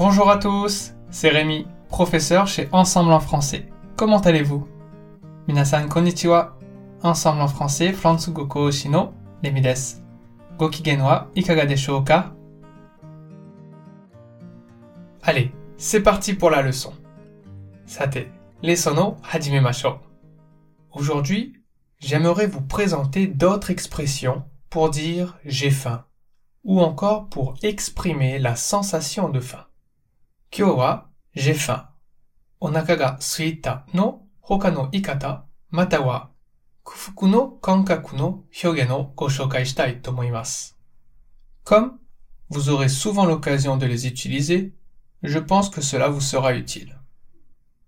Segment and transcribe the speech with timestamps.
[0.00, 3.66] Bonjour à tous, c'est Rémi, professeur chez Ensemble en français.
[3.96, 4.66] Comment allez-vous?
[5.46, 6.56] Minasan konnichiwa.
[7.02, 9.12] Ensemble en français, Fransugo Koushi no
[9.44, 9.96] Rémi desu.
[10.58, 11.66] Gokigen wa ikaga
[15.22, 16.94] Allez, c'est parti pour la leçon.
[17.84, 18.26] Sate,
[18.62, 19.98] leçon no hajimemashou.
[20.92, 21.62] Aujourd'hui,
[21.98, 26.06] j'aimerais vous présenter d'autres expressions pour dire j'ai faim
[26.64, 29.66] ou encore pour exprimer la sensation de faim.
[30.50, 31.86] Kyo wa j'ai faim.
[32.60, 36.30] Onaka suita no hoka no ikata mata wa
[36.82, 40.74] kufuku no kankaku no hyoge no go shoukai shitai to omoimasu.
[41.62, 41.98] Comme
[42.48, 44.74] vous aurez souvent l'occasion de les utiliser,
[45.22, 46.98] je pense que cela vous sera utile.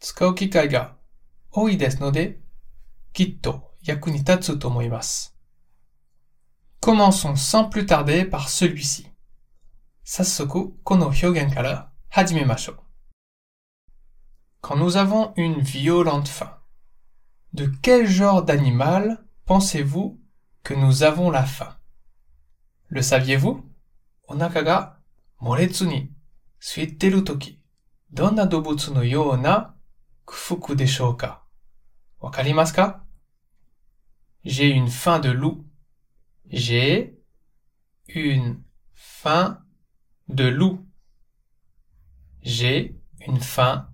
[0.00, 0.96] Tsukau kikai ga
[1.52, 2.40] oi desu node,
[3.12, 5.28] kitto yaku ni tatsu to omoimasu.
[6.80, 9.08] Commençons sans plus tarder par celui-ci.
[14.62, 16.58] Quand nous avons une violente faim,
[17.52, 20.18] de quel genre d'animal pensez-vous
[20.62, 21.76] que nous avons la faim?
[22.88, 23.70] Le saviez-vous?
[24.28, 25.02] Onaka ga
[25.40, 26.10] moretsu ni
[26.58, 27.60] suitteru toki,
[28.08, 29.22] donna dobutsu no you
[30.24, 30.74] kufuku
[34.42, 35.66] J'ai une faim de loup.
[36.48, 37.22] J'ai
[38.08, 38.62] une
[38.94, 39.62] faim
[40.28, 40.85] de loup.
[42.48, 43.90] J'ai une faim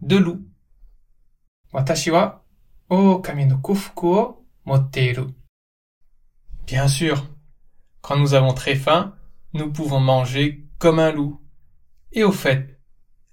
[0.00, 0.44] de loup.
[1.72, 2.44] Watashi wa
[2.90, 3.62] no.
[6.66, 7.24] Bien sûr,
[8.00, 9.16] quand nous avons très faim,
[9.52, 11.40] nous pouvons manger comme un loup.
[12.10, 12.80] Et au fait,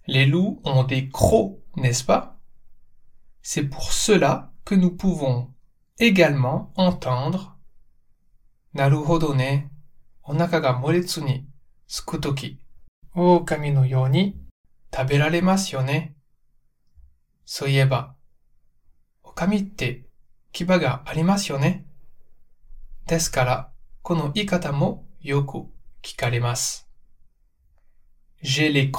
[0.05, 2.39] les loups ont des crocs, n'est-ce pas?
[3.41, 5.51] C'est pour cela que nous pouvons
[5.97, 7.57] également entendre
[8.75, 9.61] Naruhodo ne,
[10.25, 11.49] onaka ga moretsu ni
[14.99, 16.13] 食べられますよね。
[17.45, 18.15] そういえば、
[19.23, 20.03] おかみって
[20.51, 21.85] 牙がありますよね。
[23.07, 25.67] ですから、この言い方もよく
[26.01, 26.89] 聞かれます。
[28.43, 28.91] ジェレ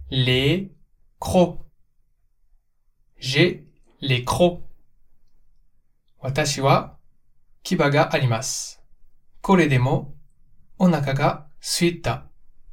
[0.00, 0.70] les
[1.20, 1.58] crocs.
[4.24, 4.62] コ
[6.20, 6.96] 私は
[7.64, 8.80] 牙があります。
[9.40, 10.14] これでも
[10.78, 12.27] お腹が空いた。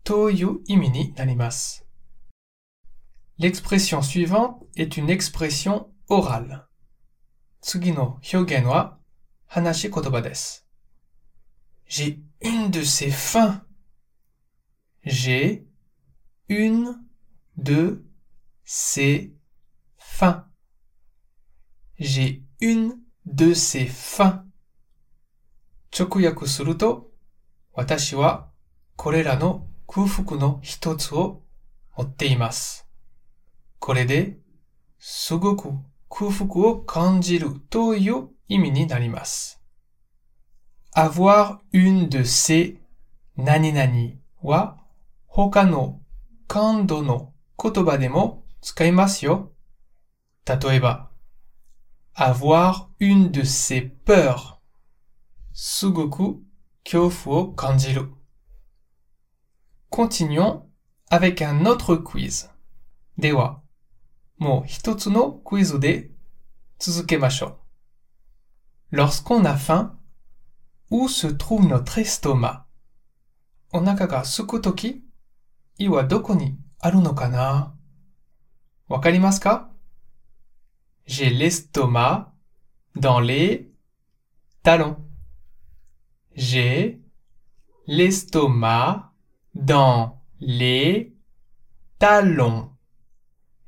[0.04, 1.86] という意味になります。
[3.38, 6.64] L'expression suivante est une expression orale.
[7.62, 8.98] 次の表現は
[9.46, 10.66] 話し言葉です。
[11.88, 13.62] J'ai une de ces fins.
[15.04, 15.64] J'ai
[16.48, 16.94] une
[17.56, 18.04] de
[18.64, 19.32] ces
[19.98, 20.44] fins.
[21.98, 22.94] J'ai une
[23.26, 24.44] de ces fins.
[25.90, 27.10] 直訳すると、
[27.72, 28.48] 私は
[28.96, 31.41] これらの 空腹の一つを
[31.95, 32.87] 持っています。
[33.79, 34.37] これで、
[34.99, 35.69] すごく
[36.09, 39.61] 空腹を感じるという意味になります。
[40.93, 42.77] avoir une de ces
[43.35, 43.91] 何々
[44.41, 44.77] は
[45.27, 45.99] 他の
[46.47, 49.51] 感度の言葉でも使いますよ。
[50.45, 51.09] 例えば、
[52.15, 54.55] avoir une de ces peurs
[55.53, 56.41] すごく
[56.83, 58.11] 恐怖を感じる。
[59.95, 60.69] Continuons
[61.09, 62.49] avec un autre quiz.
[63.17, 63.63] Dewa,
[64.39, 66.11] mo hitotsu no quizu de
[66.77, 67.57] tsuzukemasho.
[68.91, 69.97] Lorsqu'on a faim,
[70.91, 72.67] où se trouve notre estomac?
[73.71, 75.05] Onaka ga suku toki,
[75.79, 77.73] iwa doko ni aru no kana?
[81.05, 82.33] J'ai l'estomac
[82.97, 83.73] dans les
[84.61, 84.97] talons.
[86.35, 87.01] J'ai
[87.87, 89.14] l'estomac
[89.55, 91.15] dans les
[91.97, 92.71] talons.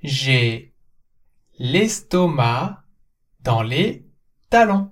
[0.03, 0.75] J'ai
[1.57, 2.83] l'estomac
[3.39, 4.07] dans les
[4.49, 4.91] talons.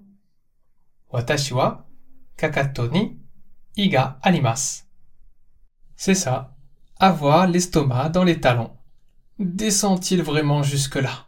[1.11, 1.87] Watashi wa
[2.37, 3.19] kakato ni
[3.75, 4.83] i ga arimasu.
[5.95, 6.55] C'est ça,
[6.97, 8.75] avoir l'estomac dans les talons.
[9.37, 11.27] Descend-il vraiment jusque-là?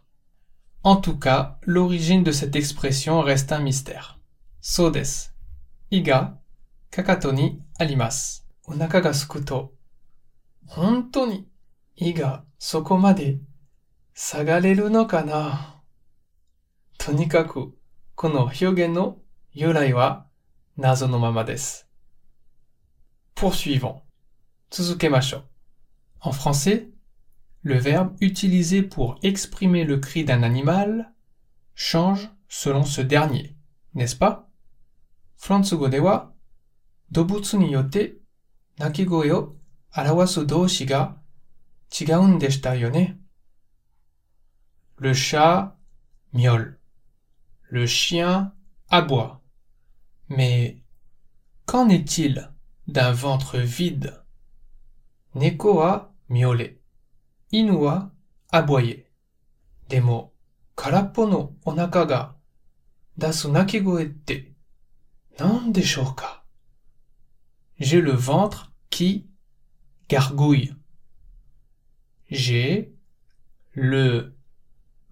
[0.82, 4.18] En tout cas, l'origine de cette expression reste un mystère.
[4.60, 5.28] So desu.
[8.67, 9.01] I ga kakato ni arimasu.
[9.01, 9.73] Onaka ga suku to,
[10.67, 11.47] honto ni
[11.95, 13.39] i ga soko made
[14.13, 15.81] 下がれるのかな
[16.97, 17.77] とにかく、
[18.15, 19.17] この表現の
[19.51, 20.27] 由来は
[20.77, 21.87] 謎のままです。
[23.35, 24.01] Poursuivons.
[24.69, 25.43] 続けましょう。
[26.21, 26.87] En français,
[27.63, 31.11] le verbe utilisé pour exprimer le cri d'un animal
[31.75, 33.55] change selon ce dernier,
[33.95, 34.47] n'est-ce pas
[35.39, 36.31] フランス語では、
[37.11, 38.15] 動物によって
[38.77, 39.55] 鳴き声を
[39.95, 41.17] 表す動詞が
[41.99, 43.19] 違うんでしたよね。
[44.97, 45.75] Le chat
[46.33, 46.79] miaule.
[47.69, 48.53] Le chien
[48.89, 49.41] aboie.
[50.29, 50.83] Mais
[51.65, 52.51] qu'en est-il
[52.87, 54.23] d'un ventre vide
[55.35, 56.79] Neko wa miaulé.
[57.51, 58.11] Inu wa
[58.51, 59.07] aboyé.
[59.89, 60.33] Demo,
[60.75, 62.35] karappo no onaka ga
[63.17, 64.55] dasu nakigoe tte
[65.39, 66.36] nan deshou ka
[67.78, 69.28] j'ai le ventre qui
[70.08, 70.74] gargouille.
[72.28, 72.92] J'ai
[73.72, 74.36] le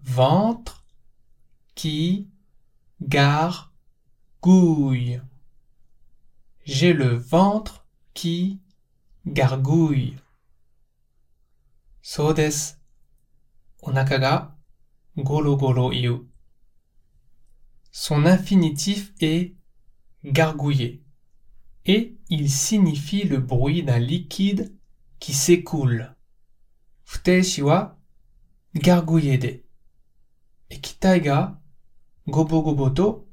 [0.01, 0.85] ventre
[1.75, 2.29] qui
[3.01, 4.01] gargouille.
[6.65, 8.59] J'ai le ventre qui
[9.25, 10.17] gargouille.
[12.01, 12.33] So.
[17.91, 19.55] Son infinitif est
[20.25, 21.06] gargouiller
[21.87, 24.75] et il signifie le bruit d'un liquide
[25.19, 26.13] qui s'écoule.
[27.05, 27.97] Futeshi wa
[28.75, 29.63] gargouiller de.
[30.69, 31.61] Ekitai ga
[32.27, 33.27] gobo gobo to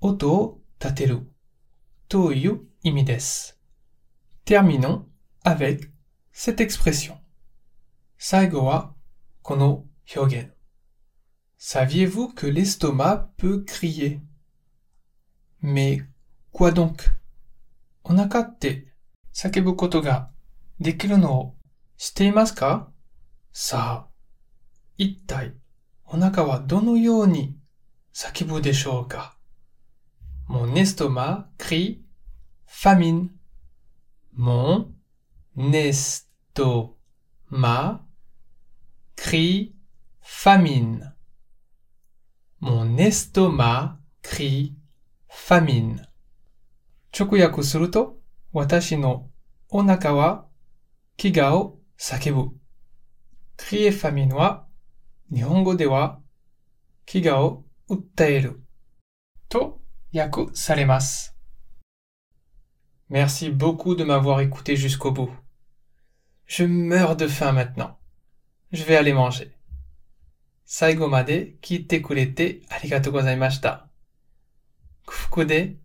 [0.00, 1.26] oto o tateru.
[2.08, 3.54] To iu imi desu.
[4.44, 5.04] Terminons
[5.44, 5.90] avec
[6.30, 7.18] cette expression.
[8.16, 8.96] Saigo wa
[9.42, 10.52] kono hyogen.
[11.58, 14.20] Saviez-vous que l'estomac peut crier?
[15.62, 16.02] Mais
[16.52, 17.10] quoi donc?
[18.08, 18.70] Onaka te
[19.32, 20.16] sakebu koto ga
[20.78, 21.54] dekiru no o
[22.02, 22.70] shite imasu ka
[23.52, 23.80] Sa,
[24.98, 25.48] ittai,
[26.12, 27.44] onaka wa dono you ni
[28.12, 29.36] sakebu deshou ka
[30.48, 32.04] Mon estomac crie
[32.66, 33.30] famine.
[34.32, 34.94] Mon
[35.72, 36.80] estomac
[39.16, 39.74] crie
[40.20, 41.14] famine.
[42.60, 44.76] Mon estomac crie
[45.28, 46.05] famine.
[47.17, 48.17] 直訳すると、
[48.53, 49.29] 私の
[49.69, 50.45] お腹は
[51.17, 52.51] 飢餓を叫ぶ。
[53.57, 54.65] crier famine は
[55.33, 56.19] 日本語では
[57.05, 58.61] 飢餓を訴える
[59.47, 59.81] と
[60.13, 61.35] 訳されます。
[63.09, 65.29] Merci beaucoup de m'avoir écouté jusqu'au bout.
[66.47, 67.95] Je meurs de faim maintenant.
[68.71, 69.51] Je vais aller manger.
[70.65, 73.87] 最後まで聞いてくれてありがとうございました。
[75.05, 75.75] 空腹で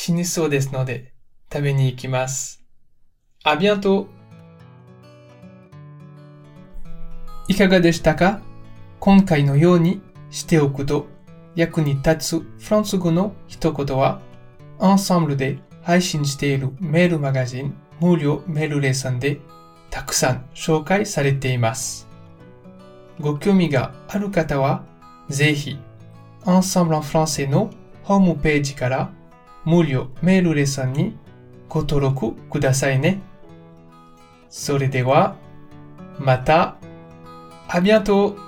[0.00, 1.12] 死にそうですので
[1.52, 2.62] 食べに行きます。
[3.42, 4.06] あ、bientôt!
[7.48, 8.40] いかがでしたか？
[9.00, 10.00] 今回のように
[10.30, 11.08] しておくと
[11.56, 14.20] 役に立つフランス語の一言は、
[14.78, 19.40] アンサンブルで配信しているメールマガジン無料メールレッスンで
[19.90, 22.06] たくさん紹介されています。
[23.18, 24.84] ご興味がある方は、
[25.28, 25.76] ぜひ、
[26.44, 27.72] Ensemble en Français の
[28.04, 29.10] ホームページから
[29.68, 31.14] 無料メールレッスンに
[31.68, 33.20] ご登録くださいね。
[34.48, 35.36] それでは、
[36.18, 36.76] また、
[37.68, 38.47] ありがとう